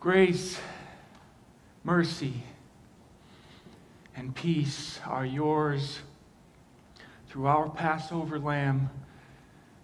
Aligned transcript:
Grace, 0.00 0.58
mercy, 1.84 2.42
and 4.16 4.34
peace 4.34 4.98
are 5.06 5.26
yours 5.26 5.98
through 7.28 7.46
our 7.46 7.68
Passover 7.68 8.38
lamb, 8.38 8.88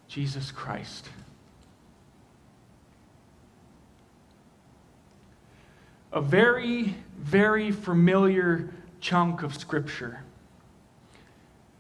Jesus 0.09 0.51
Christ. 0.51 1.11
A 6.15 6.23
very, 6.23 6.95
very 7.19 7.71
familiar 7.71 8.73
chunk 9.01 9.43
of 9.43 9.55
Scripture. 9.55 10.21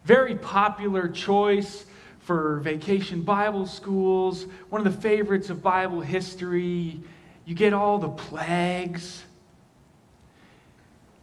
Very 0.05 0.35
popular 0.35 1.09
choice 1.09 1.87
for 2.19 2.59
vacation 2.59 3.23
Bible 3.23 3.65
schools, 3.65 4.45
one 4.69 4.87
of 4.87 4.95
the 4.95 5.01
favorites 5.01 5.49
of 5.49 5.63
Bible 5.63 6.03
history. 6.03 7.01
You 7.47 7.55
get 7.55 7.73
all 7.73 7.99
the 7.99 8.09
plagues, 8.09 9.23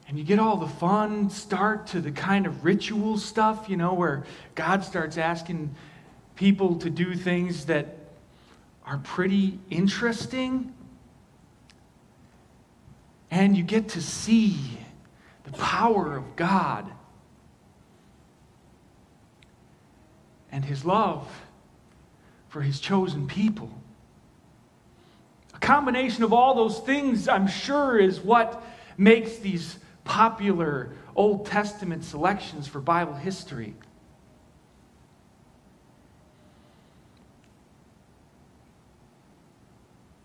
and 0.08 0.18
you 0.18 0.24
get 0.24 0.40
all 0.40 0.56
the 0.56 0.68
fun 0.68 1.30
start 1.30 1.88
to 1.88 2.00
the 2.00 2.12
kind 2.12 2.48
of 2.48 2.64
ritual 2.64 3.18
stuff, 3.18 3.68
you 3.68 3.76
know, 3.76 3.94
where 3.94 4.24
God 4.56 4.86
starts 4.86 5.18
asking 5.18 5.76
people 6.36 6.78
to 6.78 6.90
do 6.90 7.14
things 7.16 7.66
that 7.66 7.98
are 8.86 9.00
pretty 9.00 9.60
interesting. 9.70 10.74
And 13.30 13.58
you 13.58 13.64
get 13.64 13.90
to 13.90 14.02
see 14.02 14.78
the 15.44 15.52
power 15.52 16.16
of 16.16 16.38
God 16.38 16.90
and 20.52 20.64
his 20.64 20.86
love 20.86 21.28
for 22.48 22.62
his 22.62 22.80
chosen 22.80 23.28
people. 23.28 23.72
Combination 25.64 26.26
of 26.26 26.34
all 26.34 26.56
those 26.56 26.80
things, 26.80 27.30
I'm 27.30 27.48
sure, 27.48 27.98
is 27.98 28.20
what 28.20 28.62
makes 28.98 29.38
these 29.38 29.80
popular 30.04 30.92
Old 31.16 31.46
Testament 31.46 32.04
selections 32.04 32.68
for 32.68 32.82
Bible 32.82 33.14
history. 33.14 33.74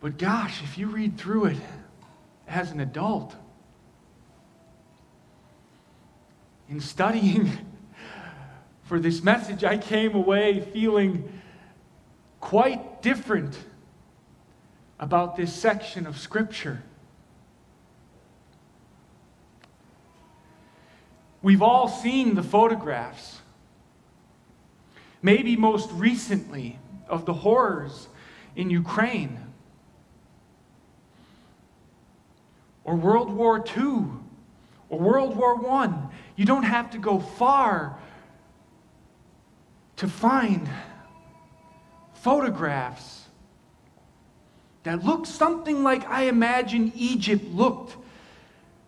But 0.00 0.18
gosh, 0.18 0.60
if 0.64 0.76
you 0.76 0.88
read 0.88 1.16
through 1.16 1.44
it 1.44 1.58
as 2.48 2.72
an 2.72 2.80
adult, 2.80 3.36
in 6.68 6.80
studying 6.80 7.48
for 8.82 8.98
this 8.98 9.22
message, 9.22 9.62
I 9.62 9.78
came 9.78 10.16
away 10.16 10.58
feeling 10.58 11.32
quite 12.40 13.02
different 13.02 13.56
about 14.98 15.36
this 15.36 15.52
section 15.52 16.06
of 16.06 16.18
Scripture. 16.18 16.82
We've 21.40 21.62
all 21.62 21.88
seen 21.88 22.34
the 22.34 22.42
photographs, 22.42 23.40
maybe 25.22 25.56
most 25.56 25.90
recently, 25.92 26.78
of 27.08 27.26
the 27.26 27.32
horrors 27.32 28.08
in 28.56 28.70
Ukraine, 28.70 29.38
or 32.84 32.96
World 32.96 33.30
War 33.30 33.64
II, 33.76 34.04
or 34.88 34.98
World 34.98 35.36
War 35.36 35.70
I. 35.70 35.92
You 36.34 36.44
don't 36.44 36.64
have 36.64 36.90
to 36.90 36.98
go 36.98 37.20
far 37.20 37.98
to 39.96 40.08
find 40.08 40.68
photographs 42.14 43.17
that 44.82 45.04
looked 45.04 45.26
something 45.26 45.82
like 45.82 46.08
I 46.08 46.24
imagine 46.24 46.92
Egypt 46.94 47.44
looked 47.52 47.96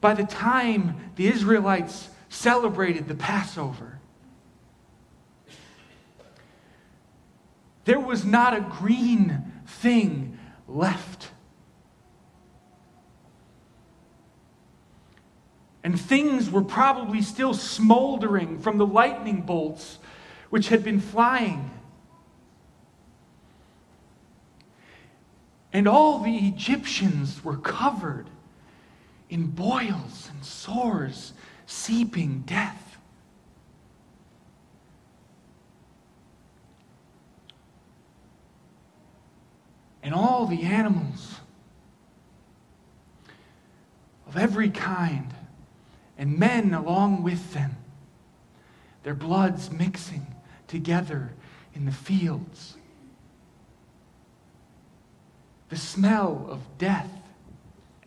by 0.00 0.14
the 0.14 0.24
time 0.24 1.10
the 1.16 1.27
Israelites 1.27 2.08
celebrated 2.28 3.08
the 3.08 3.14
Passover. 3.14 3.98
There 7.84 8.01
was 8.01 8.24
not 8.24 8.56
a 8.56 8.61
green 8.61 9.52
thing 9.67 10.39
left. 10.68 11.30
And 15.83 15.98
things 15.98 16.51
were 16.51 16.62
probably 16.62 17.22
still 17.22 17.55
smoldering 17.55 18.58
from 18.58 18.78
the 18.78 18.86
lightning 18.86 19.42
bolts 19.42 19.98
which 20.51 20.68
had 20.68 20.84
been 20.84 21.01
flying. 21.01 21.70
And 25.73 25.86
all 25.86 26.19
the 26.19 26.36
Egyptians 26.36 27.45
were 27.45 27.57
covered 27.57 28.27
in 29.29 29.47
boils 29.47 30.29
and 30.33 30.45
sores, 30.45 31.33
seeping 31.67 32.41
death. 32.41 32.98
And 40.03 40.13
all 40.14 40.47
the 40.47 40.63
animals 40.63 41.36
of 44.27 44.37
every 44.37 44.70
kind, 44.70 45.33
and 46.19 46.39
men 46.39 46.75
along 46.75 47.23
with 47.23 47.52
them, 47.52 47.77
their 49.02 49.14
bloods 49.14 49.70
mixing 49.70 50.27
together 50.67 51.33
in 51.75 51.85
the 51.85 51.92
fields. 51.92 52.77
The 55.70 55.77
smell 55.77 56.47
of 56.51 56.61
death 56.79 57.08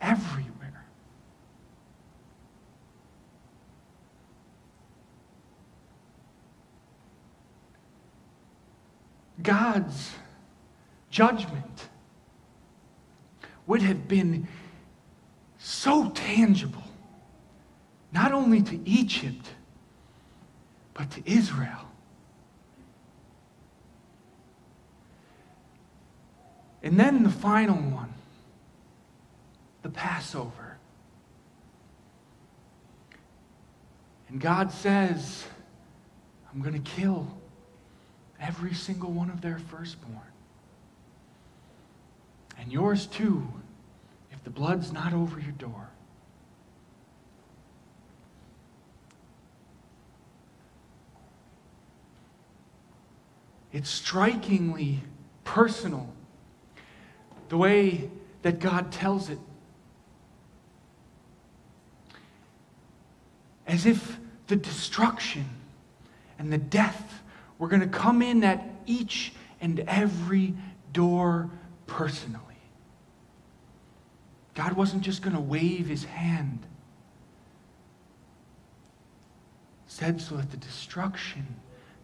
everywhere. 0.00 0.84
God's 9.42 10.12
judgment 11.10 11.88
would 13.66 13.80
have 13.80 14.06
been 14.08 14.46
so 15.58 16.10
tangible, 16.10 16.82
not 18.12 18.32
only 18.32 18.60
to 18.62 18.78
Egypt, 18.88 19.48
but 20.92 21.10
to 21.12 21.22
Israel. 21.24 21.83
And 26.84 27.00
then 27.00 27.22
the 27.22 27.30
final 27.30 27.76
one 27.76 28.12
the 29.82 29.88
Passover. 29.90 30.78
And 34.28 34.40
God 34.40 34.72
says, 34.72 35.44
I'm 36.50 36.62
going 36.62 36.82
to 36.82 36.90
kill 36.90 37.26
every 38.40 38.72
single 38.72 39.10
one 39.10 39.28
of 39.28 39.42
their 39.42 39.58
firstborn. 39.58 40.20
And 42.58 42.72
yours 42.72 43.06
too, 43.06 43.46
if 44.32 44.42
the 44.42 44.48
blood's 44.48 44.90
not 44.90 45.12
over 45.12 45.38
your 45.38 45.52
door. 45.52 45.90
It's 53.70 53.90
strikingly 53.90 55.00
personal 55.44 56.13
the 57.48 57.56
way 57.56 58.10
that 58.42 58.58
God 58.58 58.92
tells 58.92 59.30
it. 59.30 59.38
As 63.66 63.86
if 63.86 64.18
the 64.46 64.56
destruction 64.56 65.46
and 66.38 66.52
the 66.52 66.58
death 66.58 67.22
were 67.58 67.68
going 67.68 67.80
to 67.80 67.88
come 67.88 68.20
in 68.22 68.44
at 68.44 68.64
each 68.86 69.32
and 69.60 69.80
every 69.80 70.54
door 70.92 71.50
personally. 71.86 72.40
God 74.54 74.74
wasn't 74.74 75.02
just 75.02 75.22
going 75.22 75.34
to 75.34 75.40
wave 75.40 75.86
his 75.86 76.04
hand. 76.04 76.60
Said 79.86 80.20
so 80.20 80.36
that 80.36 80.50
the 80.50 80.56
destruction 80.56 81.56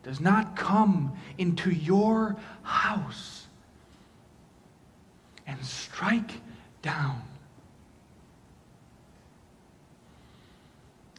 does 0.02 0.20
not 0.20 0.56
come 0.56 1.12
into 1.38 1.70
your 1.70 2.36
house 2.62 3.46
and 5.50 5.64
strike 5.64 6.30
down. 6.80 7.22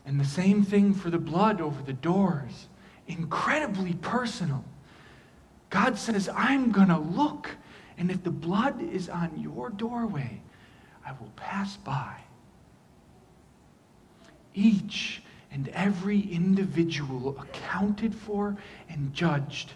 And 0.05 0.19
the 0.19 0.25
same 0.25 0.63
thing 0.63 0.93
for 0.93 1.09
the 1.09 1.19
blood 1.19 1.59
over 1.59 1.81
the 1.83 1.93
doors. 1.93 2.67
Incredibly 3.07 3.93
personal. 3.93 4.63
God 5.69 5.97
says, 5.97 6.29
I'm 6.33 6.71
going 6.71 6.87
to 6.87 6.97
look, 6.97 7.49
and 7.97 8.09
if 8.09 8.23
the 8.23 8.31
blood 8.31 8.81
is 8.81 9.09
on 9.09 9.37
your 9.37 9.69
doorway, 9.69 10.41
I 11.05 11.11
will 11.11 11.31
pass 11.35 11.75
by. 11.77 12.15
Each 14.53 15.21
and 15.51 15.67
every 15.69 16.21
individual 16.21 17.37
accounted 17.37 18.15
for 18.15 18.55
and 18.89 19.13
judged 19.13 19.73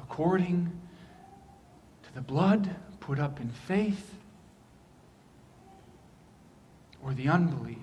according 0.00 0.72
the 2.18 2.24
blood 2.24 2.74
put 2.98 3.20
up 3.20 3.40
in 3.40 3.48
faith 3.48 4.16
or 7.00 7.14
the 7.14 7.28
unbelief. 7.28 7.78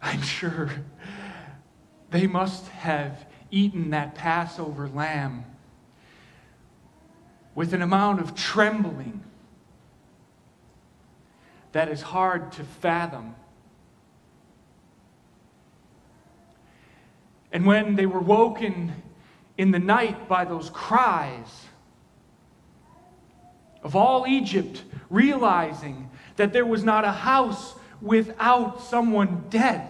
I'm 0.00 0.22
sure 0.22 0.70
they 2.10 2.26
must 2.26 2.68
have 2.68 3.26
eaten 3.50 3.90
that 3.90 4.14
Passover 4.14 4.88
lamb 4.88 5.44
with 7.54 7.74
an 7.74 7.82
amount 7.82 8.20
of 8.20 8.34
trembling 8.34 9.22
that 11.72 11.90
is 11.90 12.00
hard 12.00 12.52
to 12.52 12.64
fathom. 12.64 13.34
And 17.54 17.64
when 17.64 17.94
they 17.94 18.04
were 18.04 18.20
woken 18.20 18.92
in 19.56 19.70
the 19.70 19.78
night 19.78 20.28
by 20.28 20.44
those 20.44 20.70
cries 20.70 21.66
of 23.84 23.94
all 23.94 24.26
Egypt, 24.26 24.82
realizing 25.08 26.10
that 26.34 26.52
there 26.52 26.66
was 26.66 26.82
not 26.82 27.04
a 27.04 27.12
house 27.12 27.76
without 28.02 28.82
someone 28.82 29.44
dead. 29.50 29.88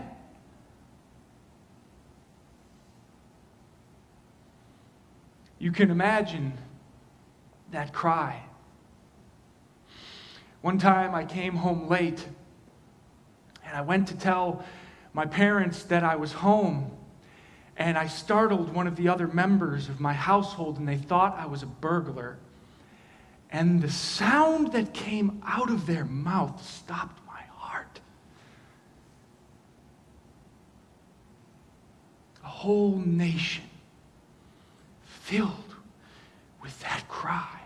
You 5.58 5.72
can 5.72 5.90
imagine 5.90 6.52
that 7.70 7.94
cry. 7.94 8.42
One 10.60 10.78
time 10.78 11.14
I 11.14 11.24
came 11.24 11.56
home 11.56 11.88
late 11.88 12.26
and 13.64 13.74
I 13.74 13.80
went 13.80 14.08
to 14.08 14.16
tell 14.16 14.62
my 15.14 15.24
parents 15.24 15.84
that 15.84 16.04
I 16.04 16.16
was 16.16 16.32
home. 16.32 16.90
And 17.76 17.98
I 17.98 18.06
startled 18.06 18.72
one 18.72 18.86
of 18.86 18.96
the 18.96 19.08
other 19.08 19.26
members 19.26 19.88
of 19.88 20.00
my 20.00 20.12
household, 20.12 20.78
and 20.78 20.86
they 20.86 20.96
thought 20.96 21.36
I 21.38 21.46
was 21.46 21.62
a 21.62 21.66
burglar. 21.66 22.38
And 23.50 23.82
the 23.82 23.90
sound 23.90 24.72
that 24.72 24.94
came 24.94 25.42
out 25.44 25.70
of 25.70 25.86
their 25.86 26.04
mouth 26.04 26.64
stopped 26.64 27.20
my 27.26 27.42
heart. 27.50 28.00
A 32.44 32.48
whole 32.48 32.96
nation 32.98 33.64
filled 35.04 35.74
with 36.62 36.78
that 36.80 37.08
cry. 37.08 37.60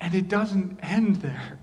And 0.00 0.14
it 0.14 0.28
doesn't 0.28 0.78
end 0.82 1.16
there. 1.16 1.58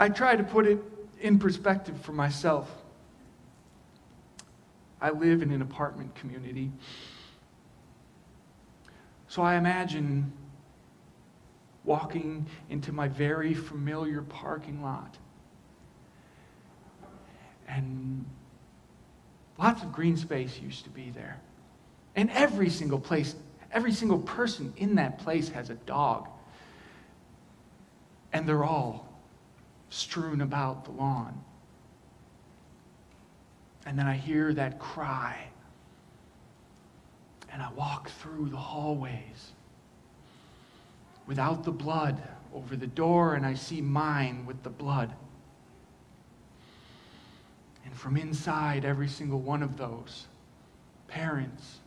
I 0.00 0.08
try 0.08 0.34
to 0.34 0.42
put 0.42 0.66
it 0.66 0.82
in 1.20 1.38
perspective 1.38 2.00
for 2.00 2.10
myself. 2.10 2.68
I 5.00 5.10
live 5.10 5.42
in 5.42 5.52
an 5.52 5.62
apartment 5.62 6.16
community. 6.16 6.72
So 9.28 9.42
I 9.42 9.54
imagine 9.54 10.32
walking 11.84 12.46
into 12.68 12.90
my 12.90 13.06
very 13.06 13.54
familiar 13.54 14.22
parking 14.22 14.82
lot. 14.82 15.16
And 17.68 18.24
lots 19.56 19.84
of 19.84 19.92
green 19.92 20.16
space 20.16 20.58
used 20.58 20.82
to 20.82 20.90
be 20.90 21.10
there. 21.10 21.40
And 22.16 22.28
every 22.30 22.68
single 22.68 22.98
place 22.98 23.36
Every 23.72 23.92
single 23.92 24.18
person 24.18 24.72
in 24.76 24.96
that 24.96 25.18
place 25.18 25.48
has 25.50 25.70
a 25.70 25.74
dog. 25.74 26.28
And 28.32 28.48
they're 28.48 28.64
all 28.64 29.08
strewn 29.90 30.40
about 30.40 30.84
the 30.84 30.92
lawn. 30.92 31.44
And 33.84 33.98
then 33.98 34.06
I 34.06 34.14
hear 34.14 34.54
that 34.54 34.78
cry. 34.78 35.48
And 37.52 37.60
I 37.60 37.70
walk 37.72 38.10
through 38.10 38.48
the 38.48 38.56
hallways 38.56 39.52
without 41.26 41.64
the 41.64 41.72
blood 41.72 42.22
over 42.54 42.76
the 42.76 42.86
door, 42.86 43.34
and 43.34 43.44
I 43.44 43.54
see 43.54 43.80
mine 43.80 44.46
with 44.46 44.62
the 44.62 44.70
blood. 44.70 45.12
And 47.84 47.94
from 47.94 48.16
inside 48.16 48.84
every 48.84 49.08
single 49.08 49.40
one 49.40 49.62
of 49.62 49.76
those, 49.76 50.26
parents, 51.08 51.78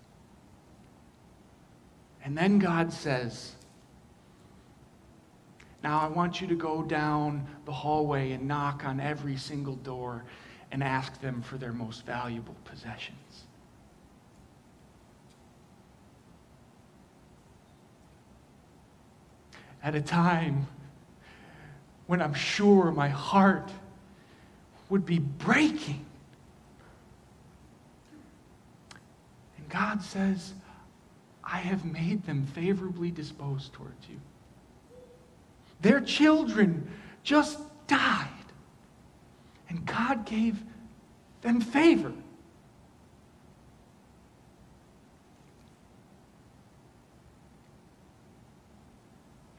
and 2.24 2.38
then 2.38 2.60
God 2.60 2.94
says, 2.94 3.54
Now 5.84 6.00
I 6.00 6.08
want 6.08 6.40
you 6.40 6.48
to 6.48 6.56
go 6.56 6.82
down 6.82 7.46
the 7.66 7.74
hallway 7.74 8.32
and 8.32 8.48
knock 8.48 8.86
on 8.86 9.02
every 9.02 9.36
single 9.36 9.76
door 9.76 10.24
and 10.72 10.82
ask 10.82 11.20
them 11.20 11.42
for 11.42 11.58
their 11.58 11.74
most 11.74 12.06
valuable 12.06 12.56
possessions. 12.64 13.44
At 19.84 19.94
a 19.94 20.02
time 20.02 20.68
when 22.08 22.22
I'm 22.22 22.34
sure 22.34 22.92
my 22.92 23.10
heart 23.10 23.70
would 24.90 25.06
be 25.06 25.20
breaking. 25.20 26.06
And 29.58 29.68
God 29.68 30.02
says, 30.02 30.54
I 31.44 31.58
have 31.58 31.84
made 31.84 32.26
them 32.26 32.48
favorably 32.48 33.12
disposed 33.12 33.74
towards 33.74 34.08
you. 34.08 34.20
Their 35.82 36.00
children 36.02 36.90
just 37.24 37.60
died, 37.88 38.28
and 39.70 39.86
God 39.86 40.26
gave 40.26 40.64
them 41.42 41.62
favor. 41.62 42.14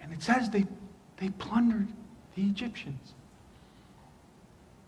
And 0.01 0.13
it 0.13 0.23
says 0.23 0.51
they, 0.51 0.67
they 1.17 1.31
plundered 1.31 1.89
the 2.35 2.43
Egyptians. 2.43 3.13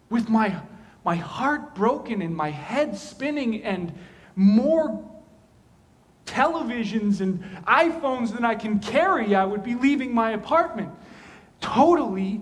With 0.08 0.28
my, 0.28 0.60
my 1.04 1.16
heart 1.16 1.74
broken 1.74 2.22
and 2.22 2.34
my 2.34 2.50
head 2.50 2.96
spinning 2.96 3.62
and 3.62 3.92
more 4.36 5.04
televisions 6.26 7.20
and 7.20 7.42
iPhones 7.66 8.34
than 8.34 8.44
I 8.44 8.54
can 8.54 8.78
carry, 8.78 9.34
I 9.34 9.44
would 9.44 9.62
be 9.62 9.74
leaving 9.74 10.14
my 10.14 10.32
apartment. 10.32 10.90
Totally 11.60 12.40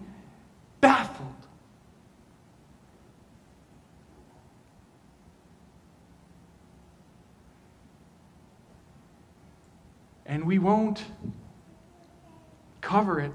baffled. 0.80 1.28
And 10.26 10.44
we 10.44 10.58
won't 10.58 11.04
cover 12.80 13.20
it, 13.20 13.32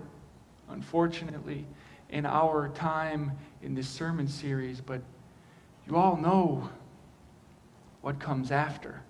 unfortunately, 0.69 1.65
in 2.09 2.25
our 2.25 2.69
time 2.69 3.31
in 3.61 3.75
this 3.75 3.87
sermon 3.87 4.27
series, 4.27 4.81
but 4.81 5.01
you 5.87 5.95
all 5.95 6.17
know 6.17 6.69
what 8.01 8.19
comes 8.19 8.51
after. 8.51 9.01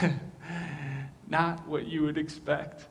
Not 1.28 1.66
what 1.66 1.86
you 1.86 2.02
would 2.02 2.18
expect. 2.18 2.86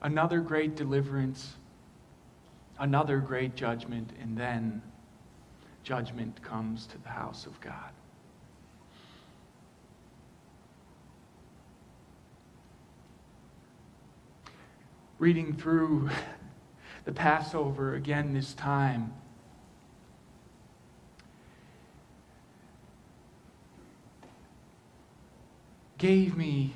Another 0.00 0.40
great 0.40 0.74
deliverance, 0.74 1.54
another 2.78 3.18
great 3.18 3.54
judgment, 3.54 4.12
and 4.20 4.36
then 4.36 4.82
judgment 5.84 6.42
comes 6.42 6.86
to 6.86 6.98
the 6.98 7.08
house 7.08 7.46
of 7.46 7.60
God. 7.60 7.92
Reading 15.18 15.54
through 15.54 16.10
the 17.04 17.12
Passover 17.12 17.94
again 17.94 18.34
this 18.34 18.54
time 18.54 19.14
gave 26.02 26.36
me 26.36 26.74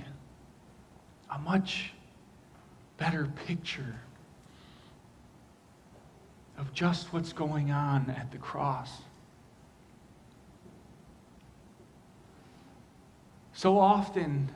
a 1.34 1.38
much 1.40 1.90
better 2.96 3.28
picture 3.44 3.96
of 6.56 6.72
just 6.72 7.12
what's 7.12 7.32
going 7.32 7.72
on 7.72 8.08
at 8.16 8.30
the 8.30 8.38
cross. 8.38 9.02
So 13.52 13.80
often, 13.80 14.48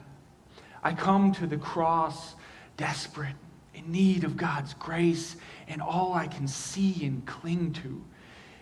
I 0.84 0.92
come 0.92 1.32
to 1.32 1.48
the 1.48 1.56
cross 1.56 2.36
desperate, 2.76 3.34
in 3.74 3.90
need 3.90 4.22
of 4.22 4.36
God's 4.36 4.74
grace, 4.74 5.34
and 5.66 5.82
all 5.82 6.14
I 6.14 6.28
can 6.28 6.46
see 6.46 7.04
and 7.04 7.26
cling 7.26 7.72
to 7.72 8.04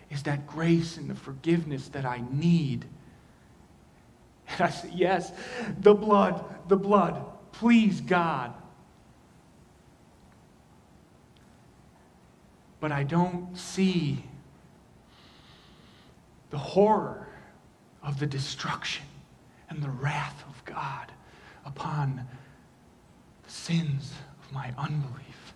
is 0.09 0.23
that 0.23 0.47
grace 0.47 0.97
and 0.97 1.07
the 1.07 1.13
forgiveness 1.13 1.87
that 1.89 2.03
I 2.03 2.23
need. 2.31 2.85
And 4.51 4.61
I 4.61 4.69
say, 4.69 4.89
Yes, 4.93 5.31
the 5.79 5.93
blood, 5.93 6.43
the 6.67 6.77
blood. 6.77 7.23
Please, 7.51 8.01
God. 8.01 8.53
But 12.79 12.91
I 12.91 13.03
don't 13.03 13.57
see 13.57 14.23
the 16.49 16.57
horror 16.57 17.27
of 18.01 18.19
the 18.19 18.25
destruction 18.25 19.05
and 19.69 19.83
the 19.83 19.89
wrath 19.89 20.43
of 20.47 20.63
God 20.65 21.11
upon 21.65 22.25
the 23.43 23.51
sins 23.51 24.13
of 24.41 24.53
my 24.53 24.73
unbelief. 24.77 25.53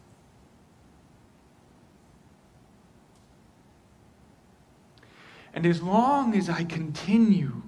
And 5.54 5.66
as 5.66 5.82
long 5.82 6.36
as 6.36 6.50
I 6.50 6.64
continue 6.64 7.62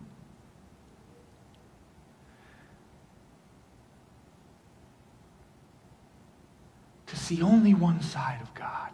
to 7.06 7.15
see 7.26 7.42
only 7.42 7.74
one 7.74 8.02
side 8.04 8.40
of 8.40 8.54
God, 8.54 8.92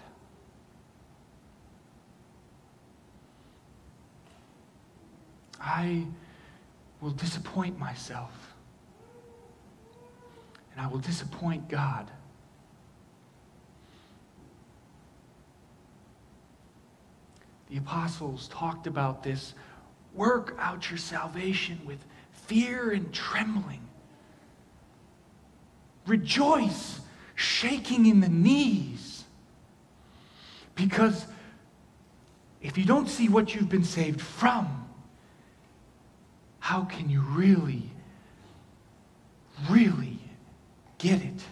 I 5.59 6.05
will 7.01 7.11
disappoint 7.11 7.77
myself. 7.77 8.31
And 10.71 10.79
I 10.79 10.87
will 10.87 10.99
disappoint 10.99 11.67
God. 11.67 12.09
The 17.69 17.77
apostles 17.77 18.47
talked 18.47 18.87
about 18.87 19.23
this. 19.23 19.53
Work 20.13 20.55
out 20.57 20.89
your 20.89 20.97
salvation 20.97 21.79
with 21.85 21.99
fear 22.31 22.91
and 22.91 23.11
trembling. 23.13 23.81
Rejoice, 26.07 27.01
shaking 27.35 28.05
in 28.05 28.19
the 28.19 28.29
knees. 28.29 29.23
Because 30.75 31.25
if 32.61 32.77
you 32.77 32.85
don't 32.85 33.09
see 33.09 33.27
what 33.27 33.53
you've 33.53 33.69
been 33.69 33.83
saved 33.83 34.21
from, 34.21 34.87
how 36.59 36.83
can 36.83 37.09
you 37.09 37.21
really, 37.21 37.89
really 39.69 40.19
get 40.97 41.21
it? 41.21 41.43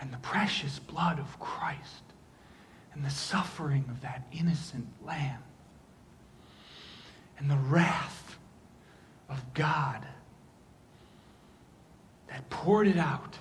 And 0.00 0.12
the 0.12 0.18
precious 0.18 0.78
blood 0.78 1.18
of 1.18 1.38
Christ 1.38 2.02
and 2.92 3.04
the 3.04 3.10
suffering 3.10 3.84
of 3.88 4.00
that 4.00 4.26
innocent 4.32 4.86
lamb 5.04 5.42
and 7.38 7.50
the 7.50 7.56
wrath 7.56 8.38
of 9.28 9.54
God 9.54 10.06
that 12.30 12.48
poured 12.48 12.86
it 12.86 12.96
out. 12.96 13.36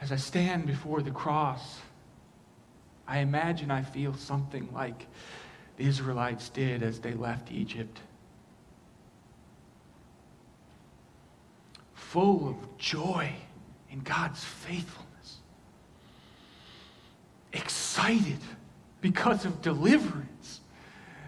As 0.00 0.12
I 0.12 0.16
stand 0.16 0.66
before 0.66 1.00
the 1.00 1.10
cross, 1.10 1.80
I 3.08 3.18
imagine 3.20 3.70
I 3.70 3.82
feel 3.82 4.12
something 4.14 4.68
like 4.74 5.06
the 5.78 5.86
Israelites 5.86 6.50
did 6.50 6.82
as 6.82 7.00
they 7.00 7.14
left 7.14 7.50
Egypt. 7.50 8.00
full 12.14 12.48
of 12.48 12.78
joy 12.78 13.28
in 13.90 13.98
God's 13.98 14.44
faithfulness, 14.44 15.38
excited 17.52 18.38
because 19.04 19.44
of 19.44 19.60
deliverance, 19.60 20.60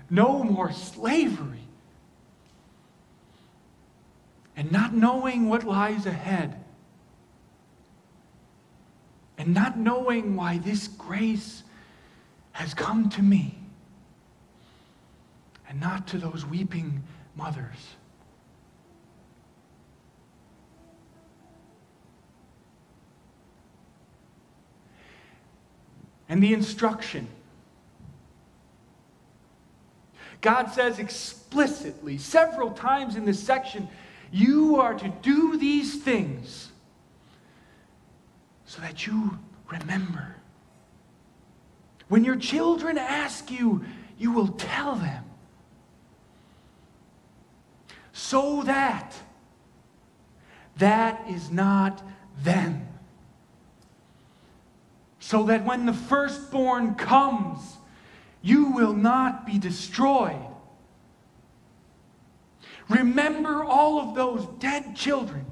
no 0.09 0.42
more 0.42 0.73
slavery, 0.73 1.68
and 4.56 4.73
not 4.73 4.95
knowing 4.95 5.50
what 5.50 5.62
lies 5.62 6.06
ahead, 6.06 6.59
and 9.37 9.52
not 9.52 9.76
knowing 9.76 10.37
why 10.37 10.56
this 10.56 10.88
grace 10.88 11.64
has 12.52 12.73
come 12.73 13.11
to 13.11 13.21
me 13.21 13.59
and 15.68 15.78
not 15.78 16.06
to 16.06 16.16
those 16.16 16.47
weeping 16.47 17.02
mothers. 17.35 17.76
and 26.28 26.42
the 26.42 26.52
instruction. 26.52 27.28
God 30.40 30.71
says 30.73 30.99
explicitly, 30.99 32.19
several 32.19 32.71
times 32.71 33.16
in 33.16 33.25
this 33.25 33.43
section, 33.43 33.88
you 34.31 34.76
are 34.76 34.95
to 34.95 35.09
do 35.23 35.57
these 35.57 36.02
things 36.02 36.71
so 38.64 38.81
that 38.81 39.07
you 39.07 39.38
remember. 39.71 40.37
When 42.09 42.25
your 42.25 42.37
children 42.37 42.99
ask 42.99 43.50
you, 43.50 43.85
you 44.19 44.33
will 44.33 44.49
tell 44.49 44.97
them. 44.97 45.25
So 48.12 48.62
that 48.62 49.14
that 50.78 51.25
is 51.28 51.50
not 51.50 52.02
them 52.43 52.87
so 55.26 55.43
that 55.43 55.64
when 55.64 55.87
the 55.87 55.93
firstborn 55.93 56.95
comes, 56.95 57.75
you 58.43 58.66
will 58.73 58.93
not 58.93 59.47
be 59.47 59.59
destroyed. 59.59 60.47
Remember 62.88 63.64
all 63.64 63.99
of 63.99 64.14
those 64.14 64.47
dead 64.61 64.95
children, 64.95 65.45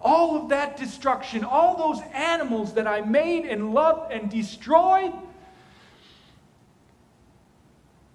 all 0.00 0.36
of 0.36 0.50
that 0.50 0.76
destruction, 0.76 1.44
all 1.44 1.76
those 1.76 2.02
animals 2.12 2.74
that 2.74 2.86
I 2.86 3.00
made 3.00 3.46
and 3.46 3.72
loved 3.72 4.12
and 4.12 4.30
destroyed, 4.30 5.12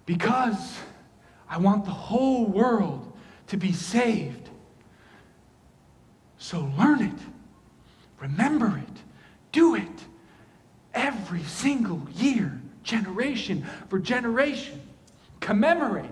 because 0.06 0.78
I 1.48 1.58
want 1.58 1.84
the 1.84 1.90
whole 1.90 2.46
world 2.46 3.12
to 3.48 3.56
be 3.56 3.72
saved. 3.72 4.48
So 6.38 6.72
learn 6.78 7.02
it, 7.02 7.18
remember 8.20 8.78
it, 8.78 9.02
do 9.50 9.74
it 9.74 10.04
every 10.94 11.42
single 11.42 12.06
year, 12.14 12.60
generation 12.88 13.66
for 13.88 13.98
generation. 13.98 14.80
Commemorate. 15.40 16.10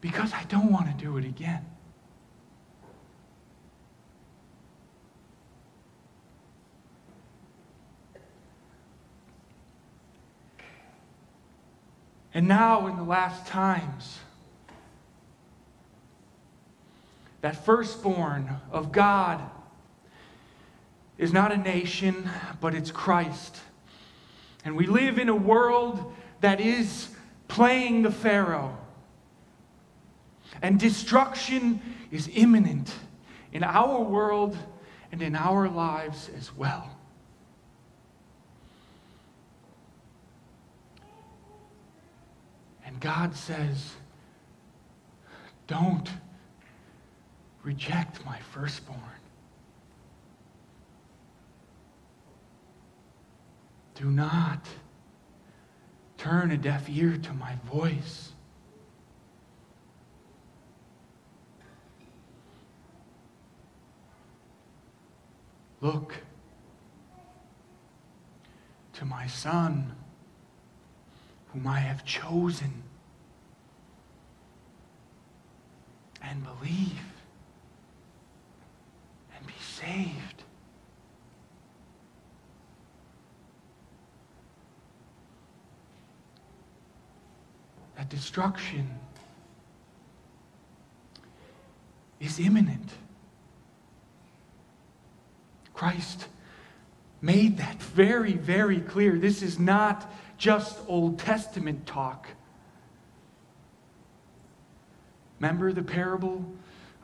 Because 0.00 0.32
I 0.32 0.44
don't 0.44 0.72
want 0.72 0.86
to 0.86 1.04
do 1.04 1.18
it 1.18 1.24
again. 1.24 1.64
And 12.32 12.46
now, 12.46 12.86
in 12.86 12.96
the 12.96 13.02
last 13.02 13.46
times, 13.46 14.18
that 17.40 17.64
firstborn 17.64 18.60
of 18.70 18.92
God 18.92 19.40
is 21.18 21.32
not 21.32 21.52
a 21.52 21.56
nation, 21.56 22.28
but 22.60 22.74
it's 22.74 22.90
Christ. 22.90 23.56
And 24.64 24.76
we 24.76 24.86
live 24.86 25.18
in 25.18 25.28
a 25.28 25.34
world 25.34 26.12
that 26.40 26.60
is 26.60 27.08
playing 27.48 28.02
the 28.02 28.10
Pharaoh. 28.10 28.76
And 30.62 30.78
destruction 30.78 31.80
is 32.10 32.28
imminent 32.32 32.92
in 33.52 33.62
our 33.62 34.00
world 34.00 34.56
and 35.12 35.22
in 35.22 35.34
our 35.34 35.68
lives 35.68 36.30
as 36.36 36.54
well. 36.54 36.90
And 42.84 43.00
God 43.00 43.34
says, 43.34 43.92
Don't 45.66 46.08
reject 47.62 48.24
my 48.24 48.38
firstborn. 48.38 49.00
Do 53.96 54.10
not 54.10 54.68
turn 56.18 56.50
a 56.50 56.58
deaf 56.58 56.86
ear 56.88 57.16
to 57.16 57.32
my 57.32 57.54
voice. 57.64 58.32
Look 65.80 66.14
to 68.94 69.04
my 69.06 69.26
Son, 69.26 69.94
whom 71.48 71.66
I 71.66 71.78
have 71.78 72.04
chosen, 72.04 72.82
and 76.22 76.42
believe 76.44 77.00
and 79.36 79.46
be 79.46 79.54
saved. 79.60 80.42
That 87.96 88.10
destruction 88.26 88.90
is 92.18 92.40
imminent. 92.40 92.90
Christ 95.72 96.26
made 97.22 97.58
that 97.58 97.80
very, 97.80 98.32
very 98.32 98.80
clear. 98.80 99.16
This 99.16 99.42
is 99.42 99.60
not 99.60 100.12
just 100.38 100.76
Old 100.88 101.20
Testament 101.20 101.86
talk. 101.86 102.26
Remember 105.38 105.72
the 105.72 105.84
parable 105.84 106.44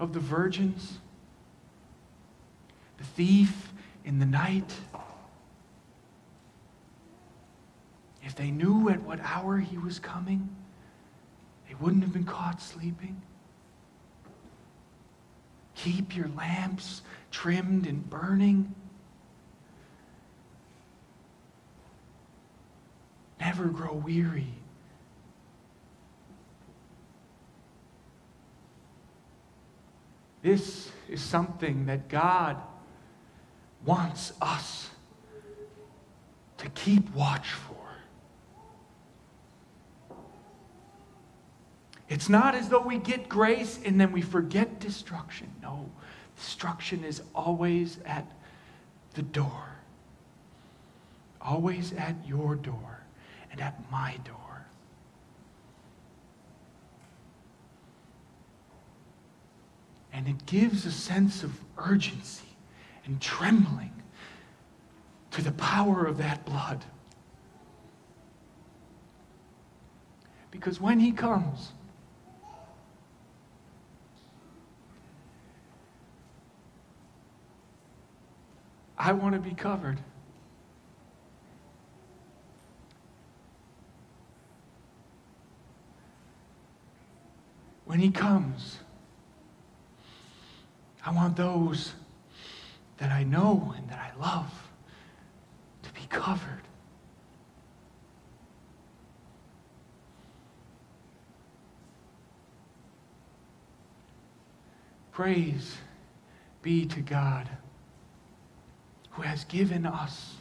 of 0.01 0.15
the 0.15 0.21
virgins? 0.21 0.99
The 2.99 3.05
thief 3.05 3.73
in 4.05 4.19
the 4.19 4.27
night? 4.27 4.73
If 8.25 8.35
they 8.35 8.51
knew 8.51 8.89
at 8.89 9.01
what 9.03 9.21
hour 9.21 9.59
he 9.59 9.79
was 9.79 10.01
coming, 10.01 10.49
they 11.73 11.83
wouldn't 11.83 12.03
have 12.03 12.13
been 12.13 12.25
caught 12.25 12.61
sleeping. 12.61 13.23
Keep 15.75 16.15
your 16.15 16.29
lamps 16.37 17.01
trimmed 17.31 17.87
and 17.87 18.09
burning. 18.11 18.75
Never 23.41 23.69
grow 23.69 23.95
weary. 23.95 24.53
This 30.43 30.91
is 31.09 31.23
something 31.23 31.87
that 31.87 32.11
God 32.11 32.59
wants 33.87 34.35
us 34.43 34.91
to 36.59 36.69
keep 36.69 37.15
watch 37.15 37.49
for. 37.49 37.82
It's 42.13 42.29
not 42.29 42.55
as 42.55 42.69
though 42.69 42.83
we 42.83 42.99
get 42.99 43.27
grace 43.27 43.81
and 43.87 43.99
then 43.99 44.13
we 44.13 44.21
forget 44.21 44.79
destruction. 44.79 45.51
No, 45.63 45.89
destruction 46.37 47.05
is 47.05 47.23
always 47.35 47.99
at 48.05 48.31
the 49.15 49.23
door, 49.23 49.79
always 51.41 51.95
at 51.95 52.15
your 52.27 52.55
door 52.55 53.01
and 53.51 53.63
at 53.63 53.91
my 53.91 54.19
door. 54.27 54.67
And 60.13 60.29
it 60.29 60.45
gives 60.45 60.85
a 60.85 60.93
sense 60.93 61.43
of 61.43 61.59
urgency 61.79 62.59
and 63.07 63.23
trembling 63.23 64.03
to 65.31 65.41
the 65.41 65.53
power 65.53 66.05
of 66.05 66.19
that 66.19 66.45
blood. 66.45 66.85
Because 70.51 70.79
when 70.79 71.01
he 71.01 71.13
comes, 71.13 71.73
I 79.05 79.11
want 79.11 79.35
to 79.35 79.41
be 79.41 79.53
covered. 79.53 79.99
When 87.85 87.99
he 87.99 88.13
comes, 88.13 88.79
I 91.05 91.11
want 91.11 91.37
those 91.37 91.95
that 92.99 93.11
I 93.11 93.25
know 93.25 93.75
and 93.77 93.89
that 93.91 93.99
I 93.99 94.21
love 94.21 94.69
to 95.83 95.93
be 95.95 96.07
covered. 96.09 96.63
Praise 105.11 105.77
be 106.63 106.87
to 106.87 107.01
God 107.01 107.49
who 109.13 109.23
has 109.23 109.45
given 109.45 109.87
us 109.87 110.35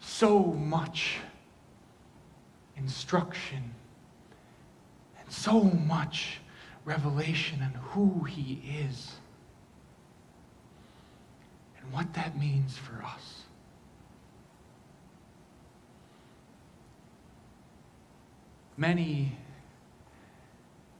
so 0.00 0.42
much 0.42 1.18
instruction 2.76 3.74
and 5.20 5.32
so 5.32 5.62
much 5.62 6.40
revelation 6.84 7.60
on 7.62 7.72
who 7.90 8.24
he 8.24 8.62
is 8.80 9.12
and 11.80 11.92
what 11.92 12.14
that 12.14 12.38
means 12.38 12.76
for 12.76 13.02
us. 13.04 13.42
Many 18.76 19.36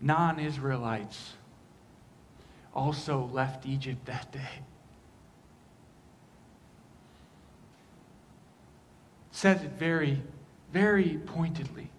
non 0.01 0.41
Israelites 0.41 1.35
also 2.75 3.31
left 3.33 3.67
Egypt 3.67 4.05
that 4.07 4.33
day. 4.33 4.63
Says 9.39 9.63
it 9.63 9.71
very, 9.79 10.21
very 10.73 11.21
pointedly. 11.27 11.91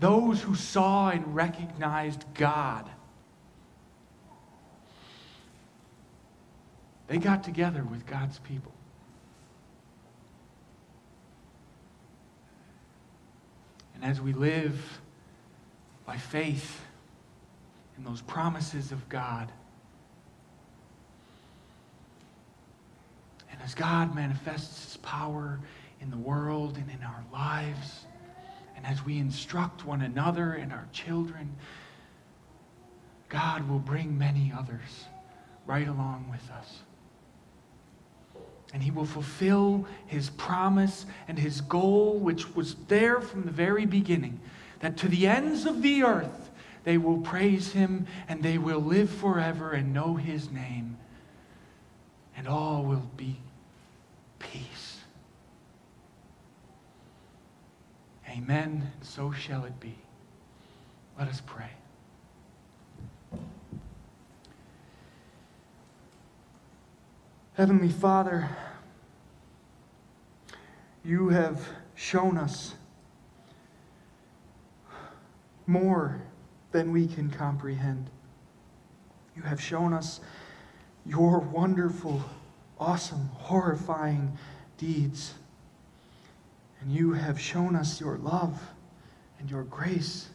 Those 0.00 0.42
who 0.42 0.56
saw 0.56 1.10
and 1.10 1.32
recognized 1.34 2.24
God 2.34 2.90
They 7.10 7.18
got 7.18 7.42
together 7.42 7.82
with 7.82 8.06
God's 8.06 8.38
people. 8.38 8.70
And 13.96 14.04
as 14.04 14.20
we 14.20 14.32
live 14.32 15.00
by 16.06 16.16
faith 16.16 16.80
in 17.98 18.04
those 18.04 18.22
promises 18.22 18.92
of 18.92 19.08
God, 19.08 19.50
as 23.62 23.74
God 23.74 24.14
manifests 24.14 24.84
his 24.84 24.96
power 24.98 25.60
in 26.00 26.10
the 26.10 26.16
world 26.16 26.76
and 26.76 26.90
in 26.90 27.04
our 27.04 27.24
lives, 27.32 28.06
and 28.76 28.86
as 28.86 29.04
we 29.04 29.18
instruct 29.18 29.84
one 29.84 30.02
another 30.02 30.52
and 30.52 30.72
our 30.72 30.88
children, 30.92 31.54
God 33.28 33.68
will 33.68 33.78
bring 33.78 34.18
many 34.18 34.52
others 34.56 35.04
right 35.66 35.86
along 35.86 36.26
with 36.30 36.50
us. 36.50 36.80
And 38.72 38.82
he 38.82 38.90
will 38.90 39.04
fulfill 39.04 39.86
his 40.06 40.30
promise 40.30 41.04
and 41.28 41.38
his 41.38 41.60
goal, 41.60 42.18
which 42.18 42.54
was 42.54 42.76
there 42.88 43.20
from 43.20 43.42
the 43.42 43.50
very 43.50 43.84
beginning, 43.84 44.40
that 44.80 44.96
to 44.98 45.08
the 45.08 45.26
ends 45.26 45.66
of 45.66 45.82
the 45.82 46.02
earth 46.02 46.50
they 46.84 46.96
will 46.96 47.18
praise 47.18 47.72
him 47.72 48.06
and 48.28 48.42
they 48.42 48.58
will 48.58 48.80
live 48.80 49.10
forever 49.10 49.72
and 49.72 49.92
know 49.92 50.14
his 50.14 50.50
name. 50.50 50.96
And 52.36 52.48
all 52.48 52.84
will 52.84 53.10
be 53.16 53.36
peace. 54.38 55.00
Amen. 58.50 58.90
So 59.00 59.30
shall 59.30 59.64
it 59.64 59.78
be. 59.78 59.94
Let 61.16 61.28
us 61.28 61.40
pray. 61.46 61.70
Heavenly 67.52 67.90
Father, 67.90 68.48
you 71.04 71.28
have 71.28 71.64
shown 71.94 72.36
us 72.36 72.74
more 75.68 76.20
than 76.72 76.90
we 76.90 77.06
can 77.06 77.30
comprehend. 77.30 78.10
You 79.36 79.42
have 79.42 79.60
shown 79.60 79.92
us 79.92 80.18
your 81.06 81.38
wonderful, 81.38 82.20
awesome, 82.80 83.30
horrifying 83.34 84.36
deeds. 84.76 85.34
And 86.80 86.92
you 86.92 87.12
have 87.12 87.38
shown 87.38 87.76
us 87.76 88.00
your 88.00 88.16
love 88.18 88.60
and 89.38 89.50
your 89.50 89.64
grace. 89.64 90.28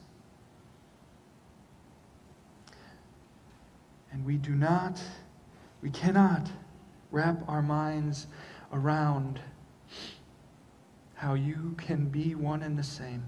And 4.12 4.26
we 4.26 4.38
do 4.38 4.52
not, 4.52 5.02
we 5.82 5.90
cannot 5.90 6.50
wrap 7.12 7.44
our 7.48 7.62
minds 7.62 8.28
around 8.72 9.40
how 11.16 11.34
you 11.34 11.76
can 11.78 12.06
be 12.06 12.36
one 12.36 12.62
and 12.62 12.78
the 12.78 12.84
same. 12.84 13.24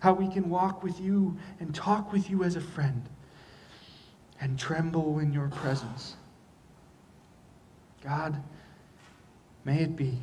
How 0.00 0.12
we 0.12 0.28
can 0.28 0.48
walk 0.48 0.82
with 0.82 1.00
you 1.00 1.36
and 1.58 1.74
talk 1.74 2.12
with 2.12 2.30
you 2.30 2.44
as 2.44 2.56
a 2.56 2.60
friend 2.60 3.08
and 4.40 4.58
tremble 4.58 5.18
in 5.18 5.32
your 5.32 5.48
presence. 5.48 6.16
God, 8.02 8.40
may 9.64 9.82
it 9.82 9.96
be. 9.96 10.18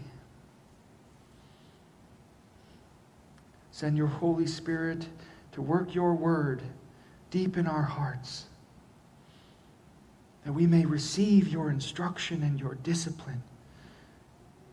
Send 3.75 3.97
your 3.97 4.07
Holy 4.07 4.47
Spirit 4.47 5.05
to 5.51 5.61
work 5.61 5.93
your 5.93 6.13
word 6.13 6.61
deep 7.29 7.57
in 7.57 7.67
our 7.67 7.81
hearts, 7.81 8.45
that 10.45 10.53
we 10.53 10.65
may 10.65 10.85
receive 10.85 11.49
your 11.49 11.69
instruction 11.69 12.41
and 12.41 12.57
your 12.57 12.75
discipline, 12.75 13.43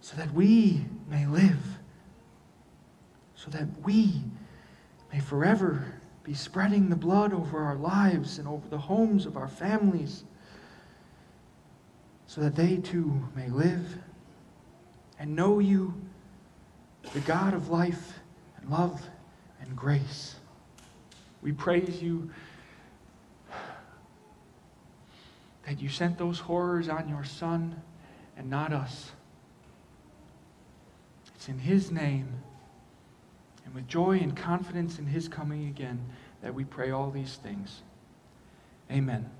so 0.00 0.16
that 0.16 0.32
we 0.32 0.84
may 1.10 1.26
live, 1.26 1.80
so 3.34 3.50
that 3.50 3.66
we 3.82 4.22
may 5.12 5.18
forever 5.18 5.84
be 6.22 6.32
spreading 6.32 6.88
the 6.88 6.94
blood 6.94 7.32
over 7.32 7.58
our 7.58 7.74
lives 7.74 8.38
and 8.38 8.46
over 8.46 8.68
the 8.68 8.78
homes 8.78 9.26
of 9.26 9.36
our 9.36 9.48
families, 9.48 10.22
so 12.28 12.40
that 12.40 12.54
they 12.54 12.76
too 12.76 13.28
may 13.34 13.48
live 13.48 13.98
and 15.18 15.34
know 15.34 15.58
you, 15.58 15.92
the 17.14 17.20
God 17.22 17.52
of 17.52 17.68
life 17.68 18.20
and 18.62 18.70
love 18.70 19.02
and 19.60 19.76
grace. 19.76 20.36
We 21.42 21.52
praise 21.52 22.00
you 22.02 22.30
that 25.66 25.80
you 25.80 25.88
sent 25.88 26.18
those 26.18 26.40
horrors 26.40 26.88
on 26.88 27.08
your 27.08 27.24
Son 27.24 27.80
and 28.36 28.48
not 28.48 28.72
us. 28.72 29.12
It's 31.34 31.48
in 31.48 31.58
His 31.58 31.90
name 31.90 32.28
and 33.64 33.74
with 33.74 33.88
joy 33.88 34.18
and 34.18 34.36
confidence 34.36 34.98
in 34.98 35.06
His 35.06 35.28
coming 35.28 35.66
again 35.66 36.04
that 36.42 36.54
we 36.54 36.64
pray 36.64 36.90
all 36.90 37.10
these 37.10 37.36
things. 37.36 37.82
Amen. 38.90 39.30